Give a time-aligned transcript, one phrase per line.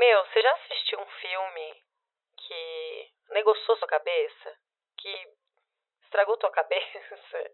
[0.00, 1.84] Meu, você já assistiu um filme
[2.38, 4.56] que negociou sua cabeça?
[4.96, 5.28] Que
[6.04, 7.52] estragou tua cabeça?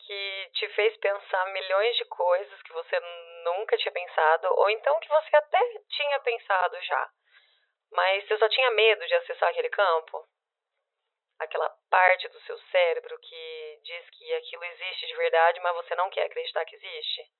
[0.00, 2.98] Que te fez pensar milhões de coisas que você
[3.44, 4.48] nunca tinha pensado?
[4.50, 7.08] Ou então que você até tinha pensado já,
[7.92, 10.26] mas você só tinha medo de acessar aquele campo?
[11.38, 16.10] Aquela parte do seu cérebro que diz que aquilo existe de verdade, mas você não
[16.10, 17.30] quer acreditar que existe?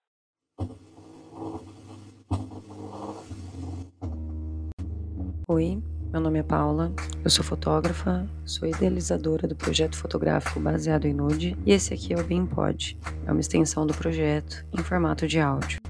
[5.55, 5.81] Oi,
[6.11, 11.57] meu nome é Paula, eu sou fotógrafa, sou idealizadora do projeto fotográfico baseado em nude
[11.65, 15.81] e esse aqui é o BeamPod, é uma extensão do projeto em formato de áudio.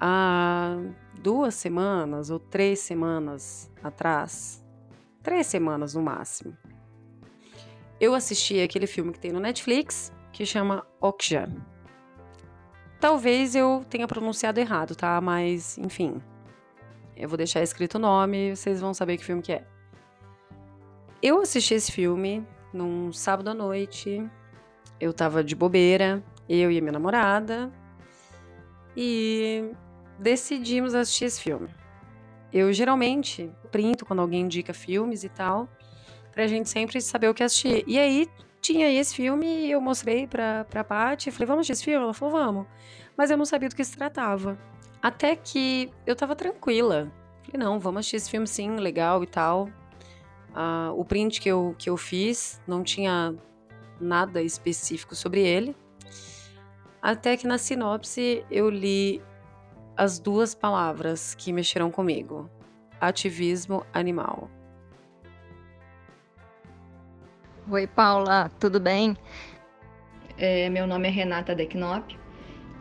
[0.00, 0.76] Há
[1.20, 4.64] duas semanas ou três semanas atrás,
[5.24, 6.56] três semanas no máximo,
[7.98, 11.48] eu assisti aquele filme que tem no Netflix que chama Okja.
[13.00, 15.20] Talvez eu tenha pronunciado errado, tá?
[15.20, 16.20] Mas, enfim.
[17.16, 19.64] Eu vou deixar escrito o nome vocês vão saber que filme que é.
[21.22, 24.22] Eu assisti esse filme num sábado à noite.
[25.00, 27.72] Eu tava de bobeira, eu e a minha namorada.
[28.96, 29.70] E
[30.18, 31.68] decidimos assistir esse filme.
[32.52, 35.68] Eu geralmente printo quando alguém indica filmes e tal,
[36.32, 37.84] pra gente sempre saber o que assistir.
[37.86, 38.28] E aí
[38.66, 41.30] tinha esse filme e eu mostrei pra, pra Paty.
[41.30, 42.02] Falei, vamos assistir esse filme?
[42.02, 42.66] Ela falou, vamos.
[43.16, 44.58] Mas eu não sabia do que se tratava.
[45.00, 47.12] Até que eu tava tranquila.
[47.44, 49.68] Falei, não, vamos assistir esse filme sim, legal e tal.
[50.50, 53.34] Uh, o print que eu, que eu fiz não tinha
[54.00, 55.76] nada específico sobre ele.
[57.00, 59.22] Até que na sinopse eu li
[59.96, 62.50] as duas palavras que mexeram comigo:
[63.00, 64.50] ativismo animal.
[67.68, 69.16] Oi, Paula, tudo bem?
[70.38, 72.12] É, meu nome é Renata Decknop,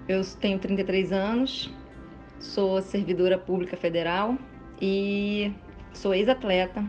[0.07, 1.73] eu tenho 33 anos,
[2.39, 4.37] sou servidora pública federal
[4.79, 5.51] e
[5.91, 6.85] sou ex-atleta.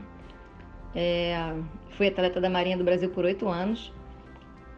[0.94, 1.54] É,
[1.92, 3.90] fui atleta da Marinha do Brasil por oito anos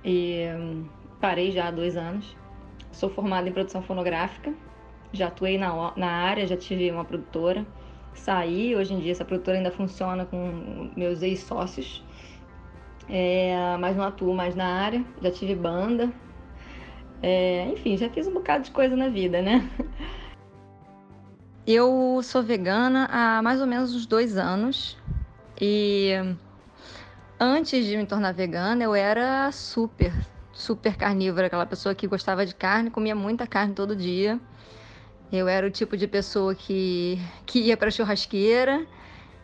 [0.05, 0.87] e hum,
[1.21, 2.37] parei já há dois anos.
[2.93, 4.55] Sou formada em produção fonográfica,
[5.13, 7.67] já atuei na, na área, já tive uma produtora.
[8.15, 12.07] Saí, hoje em dia essa produtora ainda funciona com meus ex-sócios
[13.09, 16.13] é, mas não atuo mais na área, já tive banda,
[17.23, 19.69] é, enfim, já fiz um bocado de coisa na vida, né?
[21.67, 24.97] Eu sou vegana há mais ou menos uns dois anos
[25.61, 26.13] e
[27.39, 30.13] antes de me tornar vegana eu era super,
[30.53, 34.41] super carnívora, aquela pessoa que gostava de carne, comia muita carne todo dia.
[35.31, 38.87] Eu era o tipo de pessoa que, que ia para churrasqueira,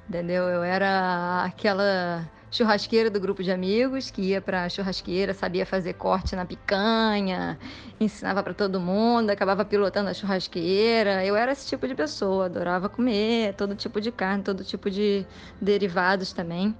[0.08, 0.44] entendeu?
[0.44, 6.36] Eu era aquela churrasqueira do grupo de amigos, que ia para churrasqueira, sabia fazer corte
[6.36, 7.58] na picanha,
[7.98, 11.24] ensinava para todo mundo, acabava pilotando a churrasqueira.
[11.26, 15.26] Eu era esse tipo de pessoa, adorava comer todo tipo de carne, todo tipo de
[15.60, 16.76] derivados também.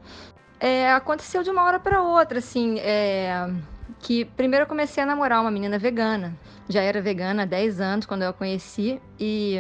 [0.61, 3.51] É, aconteceu de uma hora para outra, assim, é,
[3.99, 6.39] que primeiro eu comecei a namorar uma menina vegana.
[6.69, 9.57] Já era vegana há 10 anos quando eu a conheci e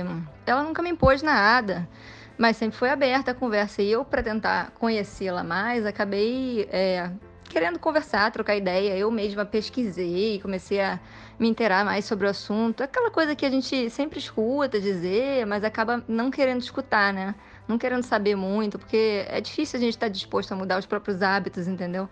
[0.47, 1.89] ela nunca me impôs nada
[2.37, 3.83] mas sempre foi aberta a conversa.
[3.83, 7.11] E eu, para tentar conhecê-la mais, acabei é,
[7.49, 8.97] querendo conversar, trocar ideia.
[8.97, 10.99] Eu mesma pesquisei, comecei a
[11.39, 12.83] me inteirar mais sobre o assunto.
[12.83, 17.35] Aquela coisa que a gente sempre escuta dizer, mas acaba não querendo escutar, né?
[17.67, 20.87] Não querendo saber muito, porque é difícil a gente estar tá disposto a mudar os
[20.87, 22.09] próprios hábitos, entendeu?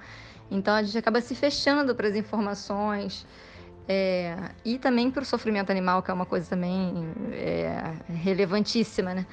[0.50, 3.26] Então a gente acaba se fechando para as informações.
[3.88, 9.26] É, e também para o sofrimento animal, que é uma coisa também é, relevantíssima, né?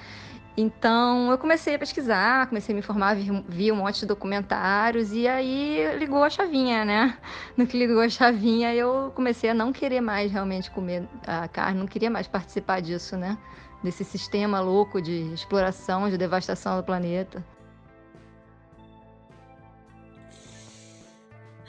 [0.57, 5.13] Então eu comecei a pesquisar, comecei a me informar, vi, vi, um monte de documentários
[5.13, 7.17] e aí ligou a chavinha, né?
[7.55, 11.79] No que ligou a chavinha, eu comecei a não querer mais realmente comer a carne,
[11.79, 13.37] não queria mais participar disso, né?
[13.83, 17.43] Desse sistema louco de exploração, de devastação do planeta.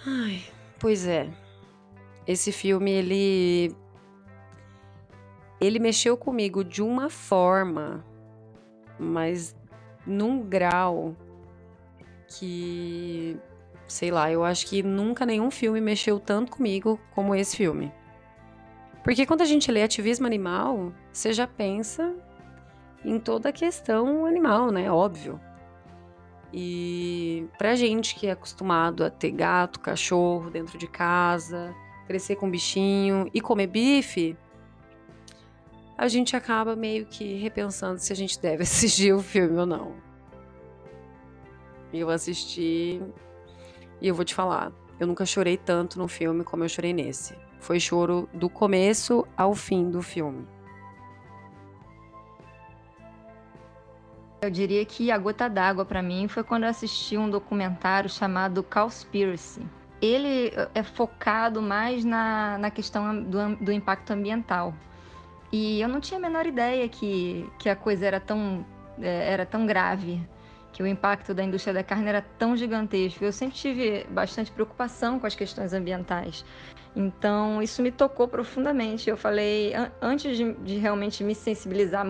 [0.06, 0.42] Ai,
[0.78, 1.30] pois é.
[2.26, 3.76] Esse filme ele
[5.60, 8.04] ele mexeu comigo de uma forma
[9.00, 9.56] mas
[10.06, 11.16] num grau
[12.28, 13.36] que,
[13.88, 17.92] sei lá, eu acho que nunca nenhum filme mexeu tanto comigo como esse filme.
[19.02, 22.14] Porque quando a gente lê ativismo animal, você já pensa
[23.04, 24.90] em toda a questão animal, né?
[24.90, 25.40] Óbvio.
[26.52, 31.74] E pra gente que é acostumado a ter gato, cachorro dentro de casa,
[32.06, 34.36] crescer com bichinho e comer bife,
[36.00, 39.92] a gente acaba meio que repensando se a gente deve assistir o filme ou não.
[41.92, 43.02] Eu assisti
[44.00, 47.36] e eu vou te falar, eu nunca chorei tanto no filme como eu chorei nesse.
[47.58, 50.48] Foi choro do começo ao fim do filme.
[54.40, 58.62] Eu diria que a gota d'água para mim foi quando eu assisti um documentário chamado
[58.62, 59.60] Cowspiracy.
[60.00, 64.74] Ele eh, é focado mais na, na questão do, do impacto ambiental.
[65.52, 68.64] E eu não tinha a menor ideia que, que a coisa era tão,
[69.00, 70.20] é, era tão grave,
[70.72, 73.24] que o impacto da indústria da carne era tão gigantesco.
[73.24, 76.44] Eu sempre tive bastante preocupação com as questões ambientais.
[76.94, 79.10] Então, isso me tocou profundamente.
[79.10, 82.04] Eu falei, an antes de, de, realmente me sensibilizar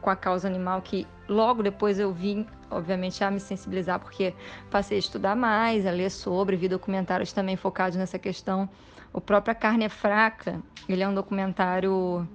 [0.00, 4.34] com a causa animal, que logo depois eu vim, obviamente, a me sensibilizar, porque
[4.70, 8.68] passei a estudar mais, a ler sobre, vi documentários também focados nessa questão.
[9.12, 12.28] O próprio A Carne é Fraca, ele é um documentário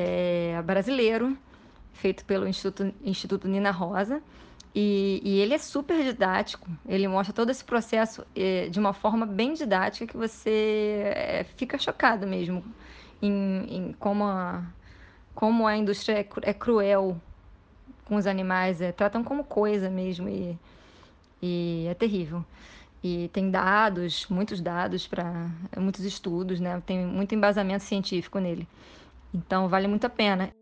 [0.00, 1.36] é, brasileiro,
[1.92, 4.22] feito pelo Instituto, Instituto Nina Rosa.
[4.74, 9.26] E, e, ele é super didático, ele mostra todo esse processo é, de uma forma
[9.26, 12.62] bem didática que você é, fica chocado mesmo
[13.20, 14.62] em, em, como, a,
[15.34, 17.20] como a indústria é, é cruel
[18.04, 20.56] com os animais, é, tratam como coisa mesmo e,
[21.42, 22.44] e é terrível.
[23.02, 26.80] E tem dados, muitos dados para muitos estudos, né?
[26.86, 28.68] Tem muito embasamento científico nele.
[29.32, 30.52] Então vale muito a pena.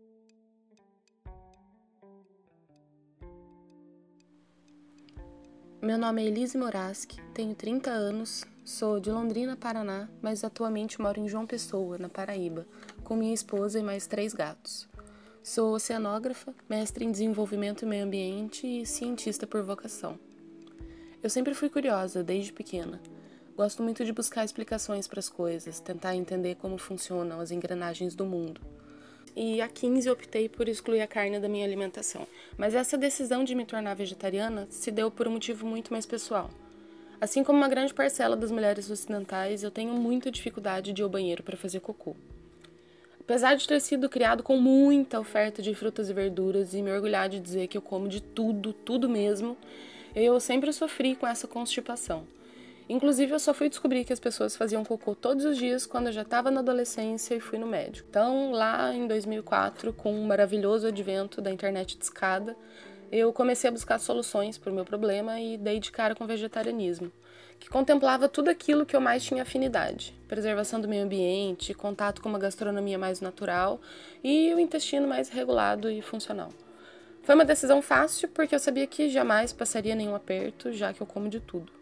[5.81, 11.21] Meu nome é Elise Moraski, tenho 30 anos, sou de Londrina, Paraná, mas atualmente moro
[11.21, 12.67] em João Pessoa, na Paraíba,
[13.03, 14.89] com minha esposa e mais três gatos.
[15.41, 20.19] Sou oceanógrafa, mestre em desenvolvimento e meio ambiente e cientista por vocação.
[21.23, 23.01] Eu sempre fui curiosa, desde pequena.
[23.59, 28.25] Gosto muito de buscar explicações para as coisas, tentar entender como funcionam as engrenagens do
[28.25, 28.61] mundo.
[29.35, 32.25] E há 15 optei por excluir a carne da minha alimentação.
[32.57, 36.49] Mas essa decisão de me tornar vegetariana se deu por um motivo muito mais pessoal.
[37.19, 41.09] Assim como uma grande parcela das mulheres ocidentais, eu tenho muita dificuldade de ir ao
[41.09, 42.15] banheiro para fazer cocô.
[43.19, 47.27] Apesar de ter sido criado com muita oferta de frutas e verduras e me orgulhar
[47.27, 49.57] de dizer que eu como de tudo, tudo mesmo,
[50.15, 52.25] eu sempre sofri com essa constipação.
[52.89, 56.11] Inclusive, eu só fui descobrir que as pessoas faziam cocô todos os dias quando eu
[56.11, 58.07] já estava na adolescência e fui no médico.
[58.09, 62.57] Então, lá em 2004, com o um maravilhoso advento da internet de escada,
[63.11, 66.27] eu comecei a buscar soluções para o meu problema e dei de cara com o
[66.27, 67.11] vegetarianismo,
[67.59, 72.29] que contemplava tudo aquilo que eu mais tinha afinidade: preservação do meio ambiente, contato com
[72.29, 73.79] uma gastronomia mais natural
[74.23, 76.49] e o intestino mais regulado e funcional.
[77.21, 81.05] Foi uma decisão fácil porque eu sabia que jamais passaria nenhum aperto, já que eu
[81.05, 81.78] como de tudo.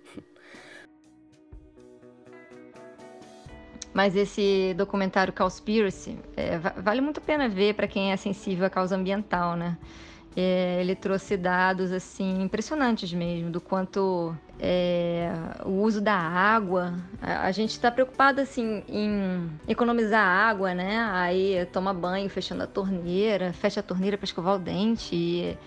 [3.97, 8.69] Mas esse documentário Cowspiracy é, vale muito a pena ver para quem é sensível à
[8.69, 9.75] causa ambiental, né?
[10.35, 15.31] É, ele trouxe dados assim impressionantes mesmo do quanto é,
[15.65, 16.93] o uso da água.
[17.19, 20.99] A, gente está preocupado assim em economizar água, né?
[21.13, 25.57] Aí toma banho fechando a torneira, fecha a torneira para escovar o dente.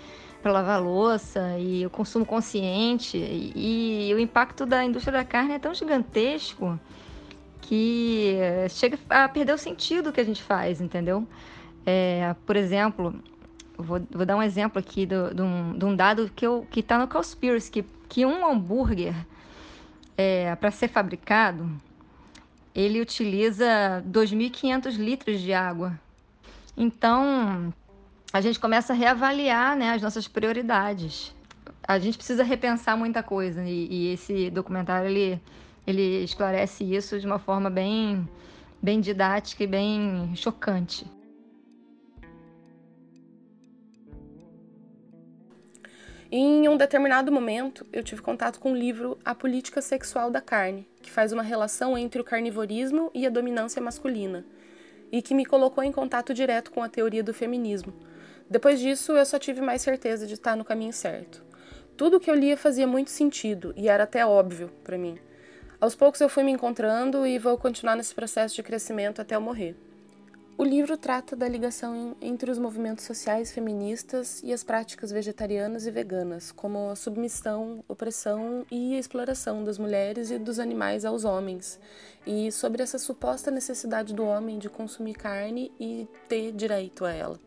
[0.40, 5.54] para lavar louça e o consumo consciente e, e o impacto da indústria da carne
[5.54, 6.78] é tão gigantesco
[7.60, 8.36] que
[8.68, 11.26] chega a perder o sentido que a gente faz, entendeu?
[11.86, 13.14] É, por exemplo,
[13.76, 16.98] vou, vou, dar um exemplo aqui de, de, um, de um, dado que que está
[16.98, 19.14] no Cowspiracy, que, que um hambúrguer
[20.16, 21.70] é, para ser fabricado
[22.74, 25.98] ele utiliza 2.500 litros de água.
[26.76, 27.72] Então
[28.32, 31.34] a gente começa a reavaliar né, as nossas prioridades.
[31.86, 35.40] A gente precisa repensar muita coisa e, e esse documentário ele
[35.86, 38.28] ele esclarece isso de uma forma bem,
[38.82, 41.06] bem didática e bem chocante.
[46.32, 50.86] Em um determinado momento, eu tive contato com o livro A Política Sexual da Carne,
[51.02, 54.44] que faz uma relação entre o carnivorismo e a dominância masculina,
[55.10, 57.92] e que me colocou em contato direto com a teoria do feminismo.
[58.48, 61.42] Depois disso, eu só tive mais certeza de estar no caminho certo.
[61.96, 65.18] Tudo o que eu lia fazia muito sentido e era até óbvio para mim.
[65.80, 69.40] Aos poucos eu fui me encontrando e vou continuar nesse processo de crescimento até eu
[69.40, 69.74] morrer.
[70.58, 75.90] O livro trata da ligação entre os movimentos sociais feministas e as práticas vegetarianas e
[75.90, 81.80] veganas, como a submissão, opressão e a exploração das mulheres e dos animais aos homens,
[82.26, 87.40] e sobre essa suposta necessidade do homem de consumir carne e ter direito a ela.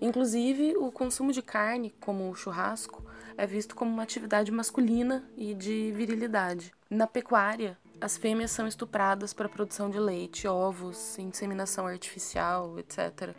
[0.00, 3.04] Inclusive, o consumo de carne, como o churrasco,
[3.36, 6.72] é visto como uma atividade masculina e de virilidade.
[6.88, 13.34] Na pecuária, as fêmeas são estupradas para a produção de leite, ovos, inseminação artificial, etc.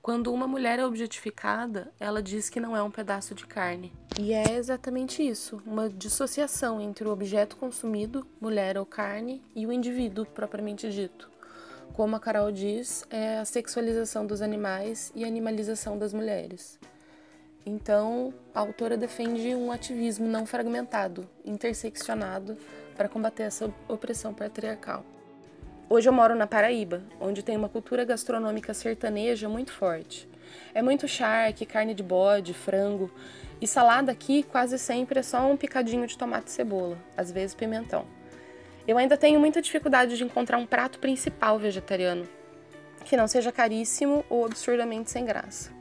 [0.00, 3.92] Quando uma mulher é objetificada, ela diz que não é um pedaço de carne.
[4.16, 9.72] E é exatamente isso, uma dissociação entre o objeto consumido, mulher ou carne, e o
[9.72, 11.28] indivíduo propriamente dito.
[11.94, 16.78] Como a Carol diz, é a sexualização dos animais e a animalização das mulheres.
[17.68, 22.56] Então, a autora defende um ativismo não fragmentado, interseccionado,
[22.96, 25.04] para combater essa opressão patriarcal.
[25.86, 30.26] Hoje eu moro na Paraíba, onde tem uma cultura gastronômica sertaneja muito forte.
[30.72, 33.12] É muito charque, carne de bode, frango,
[33.60, 37.54] e salada aqui quase sempre é só um picadinho de tomate e cebola, às vezes
[37.54, 38.06] pimentão.
[38.86, 42.26] Eu ainda tenho muita dificuldade de encontrar um prato principal vegetariano
[43.04, 45.77] que não seja caríssimo ou absurdamente sem graça.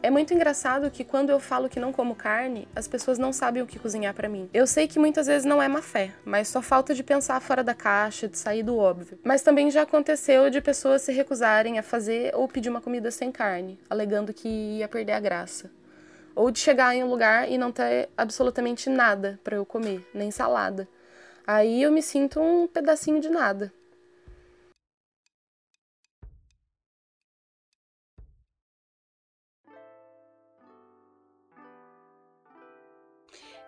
[0.00, 3.62] É muito engraçado que quando eu falo que não como carne, as pessoas não sabem
[3.62, 4.48] o que cozinhar para mim.
[4.54, 7.64] Eu sei que muitas vezes não é má fé, mas só falta de pensar fora
[7.64, 9.18] da caixa, de sair do óbvio.
[9.24, 13.32] Mas também já aconteceu de pessoas se recusarem a fazer ou pedir uma comida sem
[13.32, 15.68] carne, alegando que ia perder a graça.
[16.32, 20.30] Ou de chegar em um lugar e não ter absolutamente nada para eu comer, nem
[20.30, 20.88] salada.
[21.44, 23.72] Aí eu me sinto um pedacinho de nada.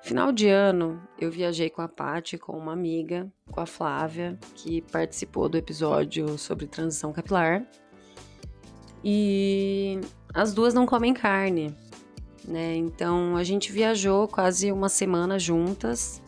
[0.03, 4.81] Final de ano, eu viajei com a Paty, com uma amiga, com a Flávia, que
[4.81, 7.67] participou do episódio sobre transição capilar.
[9.05, 10.01] E
[10.35, 11.75] as duas não comem carne,
[12.47, 12.75] né?
[12.77, 16.23] Então a gente viajou quase uma semana juntas,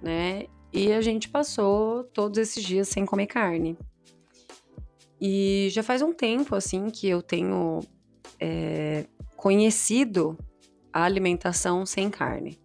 [0.00, 0.46] né?
[0.72, 3.76] E a gente passou todos esses dias sem comer carne.
[5.20, 7.80] E já faz um tempo, assim, que eu tenho
[8.40, 10.36] é, conhecido
[10.92, 12.61] a alimentação sem carne.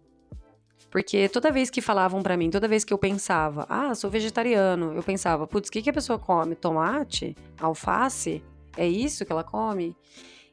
[0.90, 4.92] Porque toda vez que falavam para mim, toda vez que eu pensava, ah, sou vegetariano,
[4.94, 6.54] eu pensava, putz, o que, que a pessoa come?
[6.54, 7.36] Tomate?
[7.60, 8.42] Alface?
[8.76, 9.94] É isso que ela come?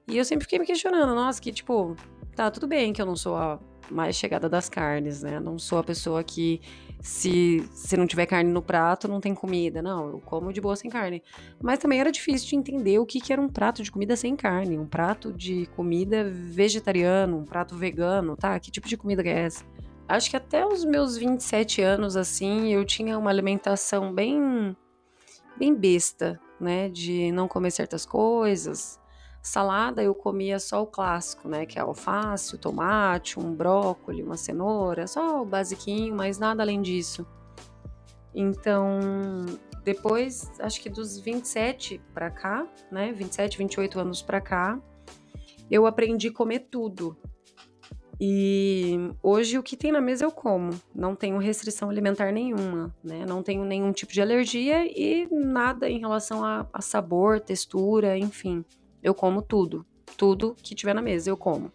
[0.08, 1.96] E eu sempre fiquei me questionando, nossa, que tipo,
[2.36, 5.40] tá, tudo bem que eu não sou a mais chegada das carnes, né?
[5.40, 6.60] Não sou a pessoa que
[7.00, 9.82] se, se não tiver carne no prato, não tem comida.
[9.82, 11.22] Não, eu como de boa sem carne.
[11.62, 14.36] Mas também era difícil de entender o que, que era um prato de comida sem
[14.36, 18.60] carne, um prato de comida vegetariano, um prato vegano, tá?
[18.60, 19.64] Que tipo de comida é essa?
[20.08, 24.76] Acho que até os meus 27 anos, assim, eu tinha uma alimentação bem,
[25.58, 26.90] bem besta, né?
[26.90, 29.00] De não comer certas coisas.
[29.42, 31.66] Salada eu comia só o clássico, né?
[31.66, 36.82] Que é alface, o tomate, um brócolis, uma cenoura, só o basiquinho, mas nada além
[36.82, 37.26] disso.
[38.34, 39.46] Então,
[39.84, 43.14] depois, acho que dos 27 para cá, né?
[43.14, 44.80] 27, 28 anos para cá,
[45.70, 47.18] eu aprendi a comer tudo.
[48.20, 50.72] E hoje o que tem na mesa eu como.
[50.94, 53.26] Não tenho restrição alimentar nenhuma, né?
[53.26, 58.64] Não tenho nenhum tipo de alergia e nada em relação a, a sabor, textura, enfim.
[59.04, 59.86] Eu como tudo.
[60.18, 61.72] Tudo que tiver na mesa eu como.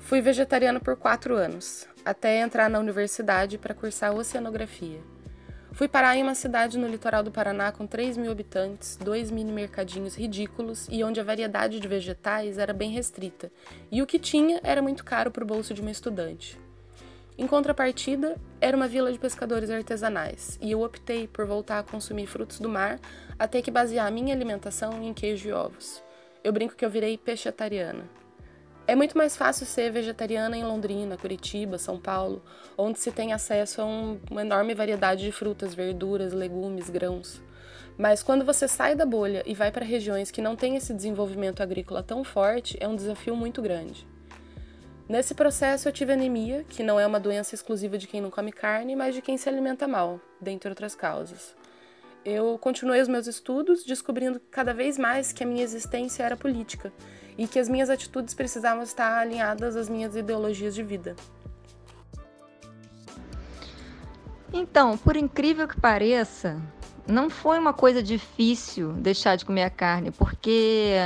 [0.00, 5.00] Fui vegetariano por quatro anos, até entrar na universidade para cursar oceanografia.
[5.78, 9.52] Fui parar em uma cidade no litoral do Paraná com 3 mil habitantes, dois mini
[9.52, 13.48] mercadinhos ridículos e onde a variedade de vegetais era bem restrita,
[13.88, 16.58] e o que tinha era muito caro para o bolso de uma estudante.
[17.38, 22.26] Em contrapartida, era uma vila de pescadores artesanais, e eu optei por voltar a consumir
[22.26, 22.98] frutos do mar
[23.38, 26.02] até que basear minha alimentação em queijo e ovos.
[26.42, 28.02] Eu brinco que eu virei peixetariana.
[28.88, 32.42] É muito mais fácil ser vegetariana em Londrina, Curitiba, São Paulo,
[32.74, 37.38] onde se tem acesso a um, uma enorme variedade de frutas, verduras, legumes, grãos.
[37.98, 41.62] Mas quando você sai da bolha e vai para regiões que não têm esse desenvolvimento
[41.62, 44.06] agrícola tão forte, é um desafio muito grande.
[45.06, 48.50] Nesse processo eu tive anemia, que não é uma doença exclusiva de quem não come
[48.50, 51.54] carne, mas de quem se alimenta mal, dentre outras causas.
[52.30, 56.92] Eu continuei os meus estudos, descobrindo cada vez mais que a minha existência era política
[57.38, 61.16] e que as minhas atitudes precisavam estar alinhadas às minhas ideologias de vida.
[64.52, 66.60] Então, por incrível que pareça,
[67.06, 70.96] não foi uma coisa difícil deixar de comer a carne, porque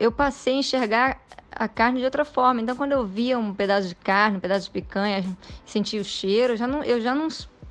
[0.00, 2.62] eu passei a enxergar a carne de outra forma.
[2.62, 5.22] Então, quando eu via um pedaço de carne, um pedaço de picanha,
[5.66, 7.28] sentia o cheiro, eu já não, eu já não,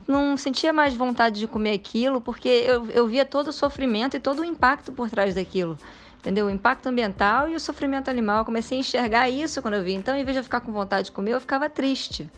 [0.07, 4.19] não sentia mais vontade de comer aquilo, porque eu, eu via todo o sofrimento e
[4.19, 5.77] todo o impacto por trás daquilo
[6.23, 6.45] entendeu?
[6.45, 8.39] O impacto ambiental e o sofrimento animal.
[8.39, 9.93] Eu comecei a enxergar isso quando eu vi.
[9.93, 12.31] Então, em vez de eu ficar com vontade de comer, eu ficava triste,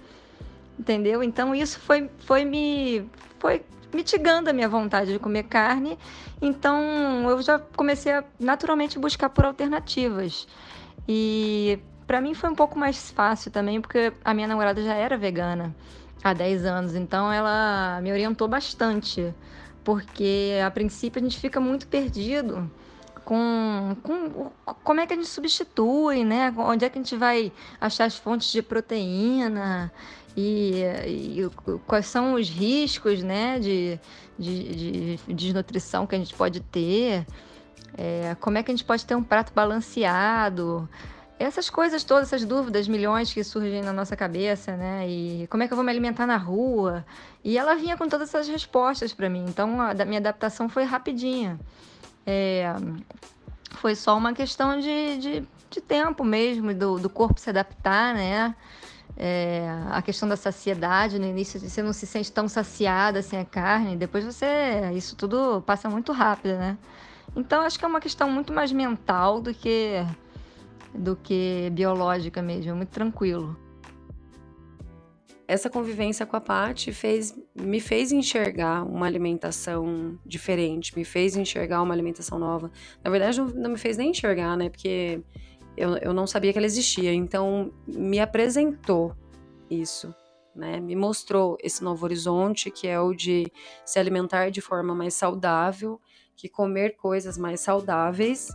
[0.77, 1.22] entendeu?
[1.22, 3.07] Então, isso foi, foi me
[3.39, 3.62] foi
[3.93, 6.00] mitigando a minha vontade de comer carne.
[6.41, 10.48] Então, eu já comecei a naturalmente buscar por alternativas.
[11.07, 15.15] E para mim foi um pouco mais fácil também, porque a minha namorada já era
[15.15, 15.75] vegana
[16.29, 19.34] há 10 anos, então ela me orientou bastante,
[19.84, 22.70] porque a princípio a gente fica muito perdido
[23.24, 24.51] com, com
[24.84, 26.53] como é que a gente substitui, né?
[26.58, 27.51] Onde é que a gente vai
[27.82, 29.91] achar as fontes de proteína
[30.38, 31.50] e, e
[31.86, 33.60] quais são os riscos, né?
[33.60, 34.00] De,
[34.38, 37.25] de, de, de desnutrição que a gente pode ter.
[37.98, 40.88] É, como é que a gente pode ter um prato balanceado?
[41.37, 45.05] Essas coisas todas, essas dúvidas, milhões que surgem na nossa cabeça, né?
[45.09, 47.05] E como é que eu vou me alimentar na rua?
[47.43, 49.45] E ela vinha com todas essas respostas para mim.
[49.47, 51.59] Então, a minha adaptação foi rapidinha.
[52.25, 52.73] É,
[53.71, 58.55] foi só uma questão de, de, de tempo mesmo, do, do corpo se adaptar, né?
[59.17, 63.45] É, a questão da saciedade, no início você não se sente tão saciada sem a
[63.45, 64.91] carne, depois você.
[64.93, 66.77] Isso tudo passa muito rápido, né?
[67.35, 70.05] Então acho que é uma questão muito mais mental do que
[70.97, 73.57] do que biológica mesmo, é muito tranquilo.
[75.47, 81.83] Essa convivência com a Paty fez, me fez enxergar uma alimentação diferente, me fez enxergar
[81.83, 82.71] uma alimentação nova.
[83.03, 84.69] Na verdade, não, não me fez nem enxergar, né?
[84.69, 85.21] Porque
[85.77, 87.13] eu, eu não sabia que ela existia.
[87.13, 89.15] Então, me apresentou
[89.69, 90.13] isso,
[90.55, 90.79] né?
[90.79, 93.45] Me mostrou esse novo horizonte, que é o de
[93.85, 96.01] se alimentar de forma mais saudável,
[96.35, 98.49] que comer coisas mais saudáveis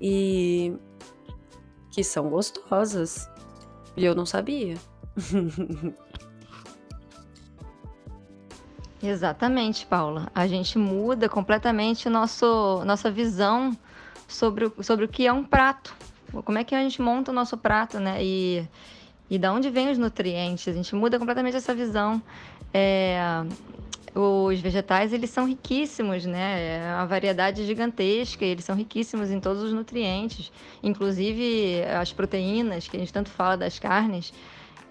[0.00, 0.72] e
[1.98, 3.28] que são gostosas.
[3.96, 4.76] E eu não sabia.
[9.02, 10.30] Exatamente, Paula.
[10.32, 13.76] A gente muda completamente nosso, nossa visão
[14.28, 15.92] sobre o, sobre o que é um prato.
[16.44, 18.22] Como é que a gente monta o nosso prato, né?
[18.22, 18.64] E,
[19.28, 20.68] e da onde vem os nutrientes.
[20.68, 22.22] A gente muda completamente essa visão.
[22.72, 23.20] É,
[24.14, 26.78] os vegetais, eles são riquíssimos, né?
[26.78, 32.96] É uma variedade gigantesca, eles são riquíssimos em todos os nutrientes, inclusive as proteínas, que
[32.96, 34.32] a gente tanto fala das carnes,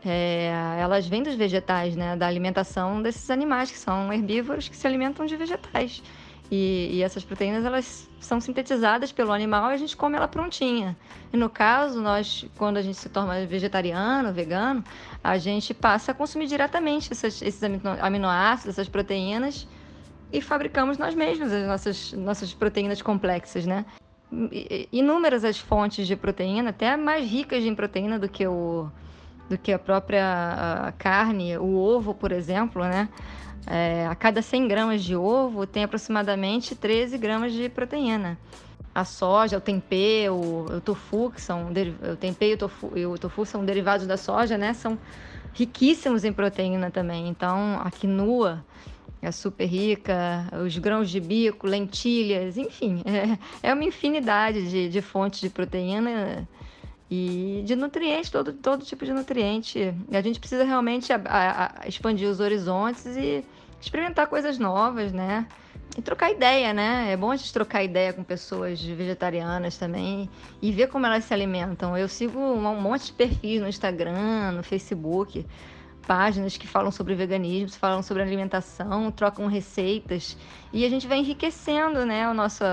[0.06, 2.16] é, elas vêm dos vegetais, né?
[2.16, 6.02] Da alimentação desses animais, que são herbívoros, que se alimentam de vegetais.
[6.50, 10.96] E, e, essas proteínas elas são sintetizadas pelo animal e a gente come ela prontinha.
[11.34, 14.82] E no caso, nós, quando a gente se torna vegetariano, vegano,
[15.28, 17.62] a gente passa a consumir diretamente essas, esses
[18.02, 19.68] aminoácidos, essas proteínas
[20.32, 23.86] e fabricamos nós mesmos as nossas, nossas proteínas complexas, né?
[24.90, 28.90] Inúmeras as fontes de proteína, até mais ricas em proteína do que, o,
[29.50, 33.10] do que a própria carne, o ovo, por exemplo, né?
[33.70, 38.38] É, a cada 100 gramas de ovo tem aproximadamente 13 gramas de proteína.
[38.98, 43.06] A soja, o tempê, o, o tofu, que são o tempê e o tofu, e
[43.06, 44.74] o tofu são derivados da soja, né?
[44.74, 44.98] São
[45.54, 47.28] riquíssimos em proteína também.
[47.28, 48.66] Então, a quinoa
[49.22, 53.04] é super rica, os grãos de bico, lentilhas, enfim,
[53.62, 56.48] é, é uma infinidade de, de fontes de proteína
[57.10, 59.94] e de nutrientes, todo, todo tipo de nutriente.
[60.12, 63.46] A gente precisa realmente a, a, a expandir os horizontes e
[63.80, 65.46] experimentar coisas novas, né?
[65.96, 67.12] E trocar ideia, né?
[67.12, 70.30] É bom a gente trocar ideia com pessoas vegetarianas também
[70.62, 71.98] e ver como elas se alimentam.
[71.98, 75.46] Eu sigo um monte de perfis no Instagram, no Facebook,
[76.06, 80.38] páginas que falam sobre veganismo, falam sobre alimentação, trocam receitas
[80.72, 82.64] e a gente vai enriquecendo, né, o nosso,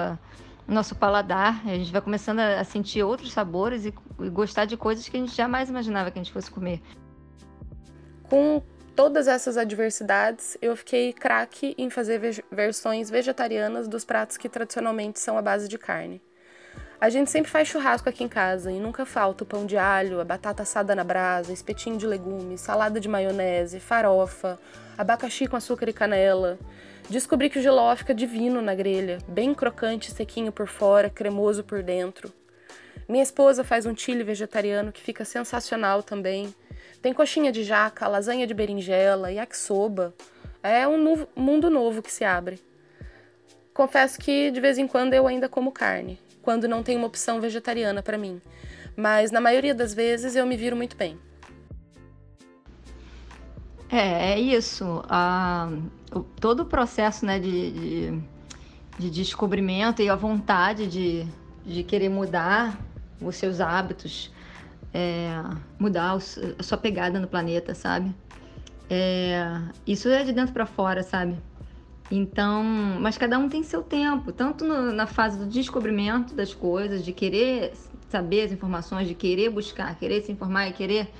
[0.68, 1.62] nosso paladar.
[1.66, 5.20] A gente vai começando a sentir outros sabores e, e gostar de coisas que a
[5.20, 6.82] gente jamais imaginava que a gente fosse comer.
[8.24, 8.62] Com
[8.94, 15.18] todas essas adversidades, eu fiquei craque em fazer ve versões vegetarianas dos pratos que tradicionalmente
[15.20, 16.22] são à base de carne.
[17.00, 20.20] A gente sempre faz churrasco aqui em casa e nunca falta o pão de alho,
[20.20, 24.58] a batata assada na brasa, espetinho de legumes, salada de maionese, farofa,
[24.96, 26.58] abacaxi com açúcar e canela.
[27.10, 31.82] Descobri que o geló fica divino na grelha, bem crocante, sequinho por fora, cremoso por
[31.82, 32.32] dentro.
[33.06, 36.54] Minha esposa faz um chile vegetariano que fica sensacional também.
[37.04, 40.14] Tem coxinha de jaca, lasanha de berinjela, yakisoba.
[40.62, 42.58] É um mundo novo que se abre.
[43.74, 47.42] Confesso que de vez em quando eu ainda como carne, quando não tem uma opção
[47.42, 48.40] vegetariana para mim.
[48.96, 51.18] Mas na maioria das vezes eu me viro muito bem.
[53.92, 55.04] É, é isso.
[55.06, 55.68] Ah,
[56.40, 58.22] todo o processo né, de, de,
[58.98, 61.26] de, descobrimento e a vontade de,
[61.66, 62.80] de querer mudar
[63.20, 64.32] os seus hábitos
[64.94, 65.42] é,
[65.76, 68.14] mudar a sua pegada no planeta, sabe?
[68.88, 71.36] É, isso é de dentro para fora, sabe?
[72.10, 72.62] Então,
[73.00, 77.12] mas cada um tem seu tempo, tanto no, na fase do descobrimento das coisas, de
[77.12, 77.72] querer
[78.08, 81.10] saber as informações, de querer buscar, querer se informar e querer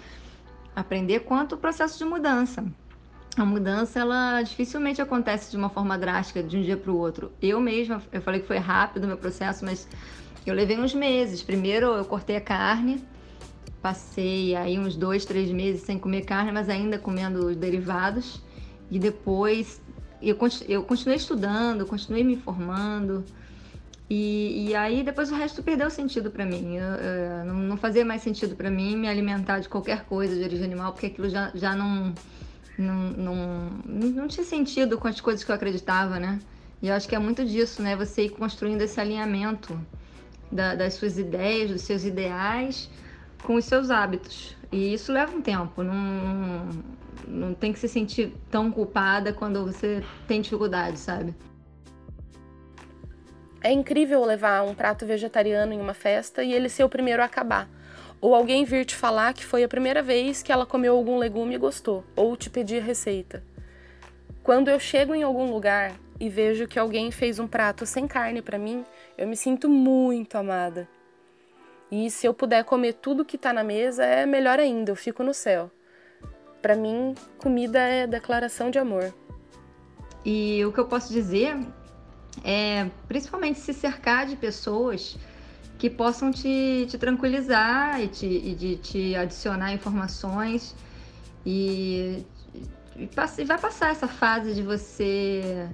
[0.76, 2.64] aprender, quanto o processo de mudança.
[3.36, 7.32] A mudança, ela dificilmente acontece de uma forma drástica, de um dia para o outro.
[7.42, 9.88] Eu mesma, eu falei que foi rápido o meu processo, mas
[10.46, 11.42] eu levei uns meses.
[11.42, 13.02] Primeiro eu cortei a carne,
[13.84, 18.40] Passei aí uns dois, três meses sem comer carne, mas ainda comendo os derivados.
[18.90, 19.78] E depois
[20.22, 23.22] eu, eu continuei estudando, continuei me informando.
[24.08, 26.76] E, e aí depois o resto perdeu sentido para mim.
[26.76, 30.42] Eu, eu, não, não, fazia mais sentido para mim me alimentar de qualquer coisa de
[30.42, 32.14] origem animal, porque aquilo já, já não,
[32.78, 36.38] não, não, não tinha sentido com as coisas que eu acreditava, né?
[36.80, 37.94] E eu acho que é muito disso, né?
[37.96, 39.78] Você ir construindo esse alinhamento
[40.50, 42.88] da, das suas ideias, dos seus ideais
[43.44, 44.56] com os seus hábitos.
[44.72, 45.82] E isso leva um tempo.
[45.82, 46.68] Não,
[47.28, 51.34] não tem que se sentir tão culpada quando você tem dificuldade, sabe?
[53.62, 57.26] É incrível levar um prato vegetariano em uma festa e ele ser o primeiro a
[57.26, 57.68] acabar.
[58.20, 61.54] Ou alguém vir te falar que foi a primeira vez que ela comeu algum legume
[61.54, 63.42] e gostou, ou te pedir receita.
[64.42, 68.42] Quando eu chego em algum lugar e vejo que alguém fez um prato sem carne
[68.42, 68.84] para mim,
[69.16, 70.86] eu me sinto muito amada.
[71.96, 75.22] E se eu puder comer tudo que está na mesa, é melhor ainda, eu fico
[75.22, 75.70] no céu.
[76.60, 79.14] Para mim, comida é declaração de amor.
[80.24, 81.56] E o que eu posso dizer
[82.42, 85.16] é principalmente se cercar de pessoas
[85.78, 90.74] que possam te, te tranquilizar e, te, e de te adicionar informações
[91.46, 92.26] e,
[92.96, 95.68] e, e vai passar essa fase de você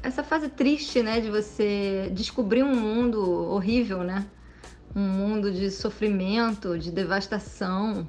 [0.00, 4.26] essa fase triste, né, de você descobrir um mundo horrível, né?
[4.94, 8.08] Um mundo de sofrimento, de devastação,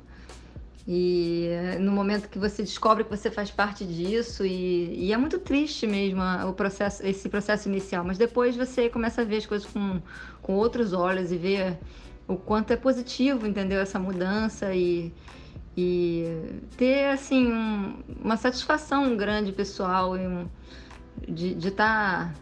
[0.87, 1.47] e
[1.79, 5.85] no momento que você descobre que você faz parte disso, e, e, é muito triste
[5.85, 10.01] mesmo o processo, esse processo inicial, mas depois você começa a ver as coisas com,
[10.41, 11.77] com outros olhos e ver
[12.27, 13.79] o quanto é positivo, entendeu?
[13.79, 15.13] Essa mudança e,
[15.77, 16.25] e
[16.77, 20.47] ter, assim, um, uma satisfação grande pessoal e um,
[21.27, 22.33] de estar.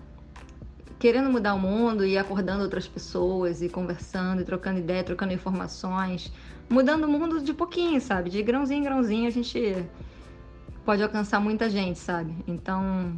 [1.00, 6.32] Querendo mudar o mundo e acordando outras pessoas e conversando e trocando ideia, trocando informações,
[6.70, 8.30] mudando o mundo de pouquinho, sabe?
[8.30, 9.86] De grãozinho em grãozinho a gente
[10.84, 12.36] pode alcançar muita gente, sabe?
[12.46, 13.14] Então,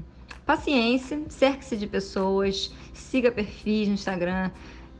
[0.45, 4.51] paciência, cerque-se de pessoas, siga perfis no Instagram,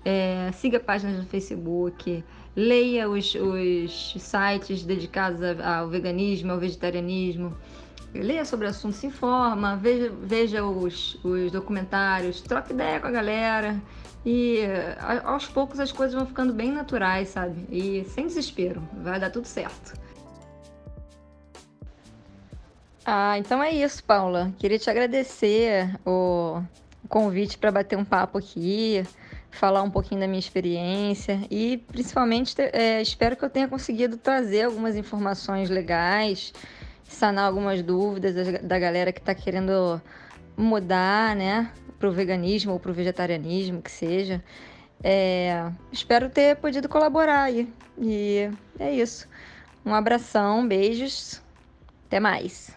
[0.04, 2.24] é, siga páginas no Facebook,
[2.56, 7.56] leia os, os sites dedicados ao veganismo, ao vegetarianismo,
[8.14, 13.12] leia sobre o assunto, se informa, veja, veja os, os documentários, troque ideia com a
[13.12, 13.82] galera.
[14.26, 14.60] E
[15.24, 17.66] aos poucos as coisas vão ficando bem naturais, sabe?
[17.72, 19.94] E sem desespero, vai dar tudo certo.
[23.04, 24.54] Ah, então é isso, Paula.
[24.60, 26.62] Queria te agradecer o
[27.10, 29.04] convite para bater um papo aqui,
[29.50, 34.64] falar um pouquinho da minha experiência e principalmente é, espero que eu tenha conseguido trazer
[34.64, 36.54] algumas informações legais,
[37.14, 40.02] sanar algumas dúvidas da galera que está querendo
[40.58, 41.72] mudar, né?
[42.02, 44.44] para o veganismo ou para o vegetarianismo, que seja.
[45.04, 47.72] É, espero ter podido colaborar aí.
[47.98, 49.30] E é isso.
[49.86, 51.42] Um abração, beijos,
[52.08, 52.76] até mais.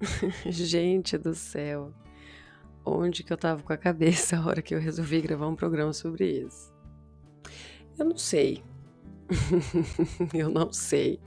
[0.44, 1.94] Gente do céu,
[2.84, 5.94] onde que eu tava com a cabeça a hora que eu resolvi gravar um programa
[5.94, 6.75] sobre isso?
[7.98, 8.62] Eu não sei.
[10.34, 11.18] eu não sei.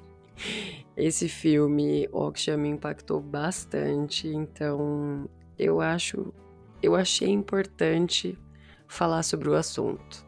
[0.96, 6.34] Esse filme, Oksha, me impactou bastante, então eu acho,
[6.82, 8.38] eu achei importante
[8.88, 10.26] falar sobre o assunto.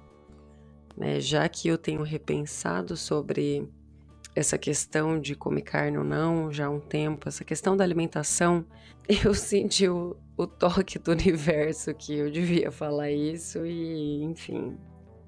[0.96, 1.20] Né?
[1.20, 3.68] Já que eu tenho repensado sobre
[4.36, 8.66] essa questão de comer carne ou não já há um tempo, essa questão da alimentação,
[9.26, 14.78] eu senti o, o toque do universo que eu devia falar isso e, enfim,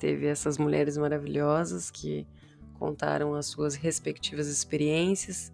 [0.03, 2.27] teve essas mulheres maravilhosas que
[2.77, 5.49] contaram as suas respectivas experiências.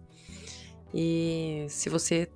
[0.92, 2.28] E se você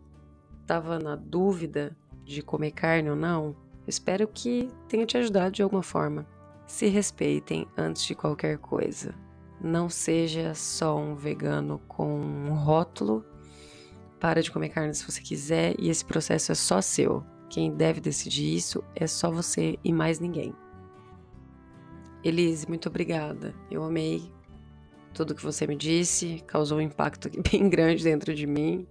[0.61, 5.83] estava na dúvida de comer carne ou não, espero que tenha te ajudado de alguma
[5.83, 6.25] forma.
[6.69, 9.13] Se respeitem antes de qualquer coisa.
[9.61, 13.25] Não seja só um vegano com um rótulo.
[14.21, 17.25] Para de comer carne se você quiser e esse processo é só seu.
[17.51, 20.55] Quem deve decidir isso é só você e mais ninguém.
[22.25, 23.55] Elise, muito obrigada.
[23.71, 24.33] Eu amei
[25.13, 28.87] tudo que você me disse, causou um impacto bem grande dentro de mim.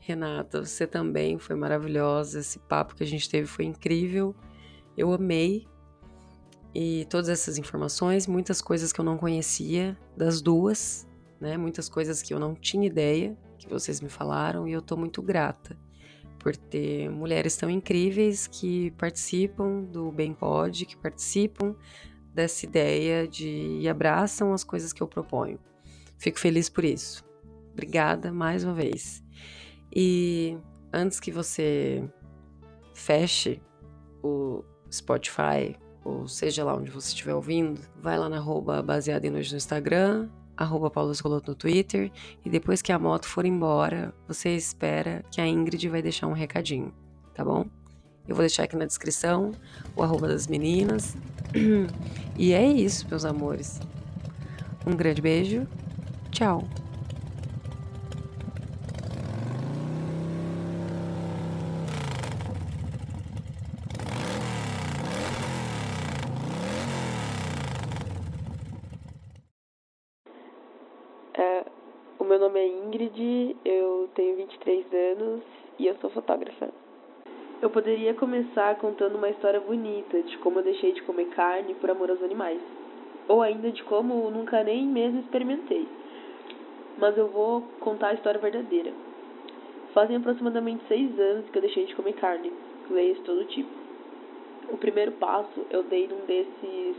[0.00, 2.40] Renata, você também foi maravilhosa.
[2.40, 4.34] Esse papo que a gente teve foi incrível.
[4.96, 5.66] Eu amei.
[6.74, 11.06] E todas essas informações, muitas coisas que eu não conhecia das duas,
[11.40, 11.56] né?
[11.56, 15.20] Muitas coisas que eu não tinha ideia que vocês me falaram e eu tô muito
[15.20, 15.76] grata
[16.38, 21.74] por ter mulheres tão incríveis que participam do Bem Pod, que participam
[22.36, 25.58] dessa ideia de abraçam as coisas que eu proponho.
[26.18, 27.24] Fico feliz por isso.
[27.72, 29.24] Obrigada mais uma vez.
[29.94, 30.56] E
[30.92, 32.04] antes que você
[32.94, 33.60] feche
[34.22, 39.30] o Spotify, ou seja lá onde você estiver ouvindo, vai lá na arroba baseada em
[39.30, 42.12] noite no Instagram, arroba Paulo Escoloto no Twitter.
[42.44, 46.32] E depois que a moto for embora, você espera que a Ingrid vai deixar um
[46.32, 46.94] recadinho,
[47.34, 47.64] tá bom?
[48.28, 49.52] Eu vou deixar aqui na descrição
[49.94, 51.16] o arroba das meninas.
[52.38, 53.80] E é isso, meus amores.
[54.86, 55.66] Um grande beijo.
[56.30, 56.62] Tchau.
[71.34, 71.64] É,
[72.18, 75.42] o meu nome é Ingrid, eu tenho 23 anos
[75.78, 76.70] e eu sou fotógrafa.
[77.66, 81.90] Eu poderia começar contando uma história bonita de como eu deixei de comer carne por
[81.90, 82.60] amor aos animais,
[83.26, 85.84] ou ainda de como nunca nem mesmo experimentei.
[86.96, 88.92] Mas eu vou contar a história verdadeira.
[89.92, 92.52] Fazem aproximadamente seis anos que eu deixei de comer carne,
[92.88, 93.70] leis todo tipo.
[94.70, 96.96] O primeiro passo eu dei num desses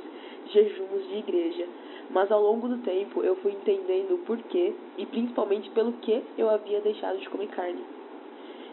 [0.51, 1.65] jejuns de igreja,
[2.09, 6.49] mas ao longo do tempo eu fui entendendo o porquê e principalmente pelo que eu
[6.49, 7.85] havia deixado de comer carne.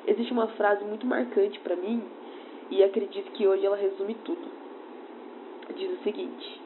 [0.07, 2.03] Existe uma frase muito marcante para mim
[2.71, 4.47] e acredito que hoje ela resume tudo.
[5.75, 6.61] Diz o seguinte: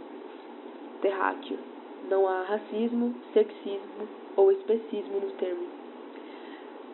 [1.01, 1.59] terráqueo,
[2.11, 5.67] não há racismo, sexismo ou especismo no termo.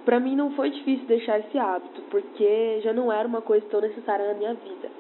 [0.05, 3.81] Para mim não foi difícil deixar esse hábito, porque já não era uma coisa tão
[3.81, 4.91] necessária na minha vida.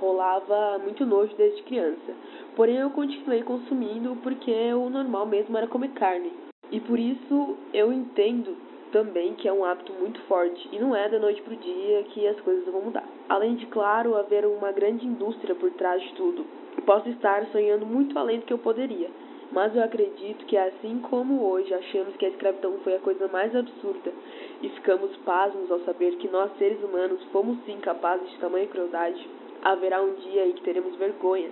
[0.00, 2.14] Rolava muito nojo desde criança.
[2.56, 6.32] Porém eu continuei consumindo porque o normal mesmo era comer carne.
[6.70, 8.56] E por isso eu entendo
[8.92, 12.02] também que é um hábito muito forte e não é da noite para o dia
[12.04, 13.08] que as coisas vão mudar.
[13.28, 16.44] Além de, claro, haver uma grande indústria por trás de tudo.
[16.86, 19.08] Posso estar sonhando muito além do que eu poderia,
[19.50, 23.54] mas eu acredito que assim como hoje achamos que a escravidão foi a coisa mais
[23.54, 24.12] absurda
[24.62, 29.28] e ficamos pasmos ao saber que nós seres humanos fomos sim capazes de tamanha crueldade,
[29.62, 31.50] haverá um dia em que teremos vergonha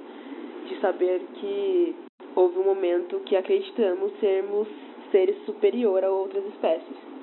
[0.66, 1.94] de saber que
[2.34, 4.68] houve um momento que acreditamos sermos
[5.10, 7.19] seres superior a outras espécies.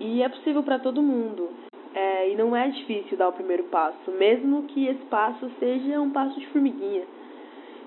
[0.00, 1.50] E é possível para todo mundo.
[1.94, 6.10] É, e não é difícil dar o primeiro passo, mesmo que esse passo seja um
[6.10, 7.02] passo de formiguinha.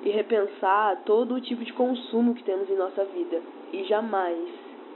[0.03, 3.41] E repensar todo o tipo de consumo que temos em nossa vida.
[3.71, 4.37] E jamais,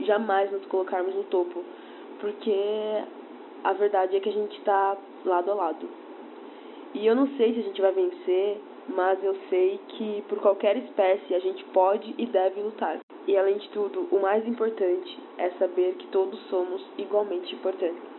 [0.01, 1.63] jamais nos colocarmos no topo.
[2.19, 3.03] Porque
[3.63, 5.89] a verdade é que a gente está lado a lado.
[6.93, 10.77] E eu não sei se a gente vai vencer, mas eu sei que por qualquer
[10.77, 12.99] espécie a gente pode e deve lutar.
[13.27, 18.16] E além de tudo, o mais importante é saber que todos somos igualmente importantes.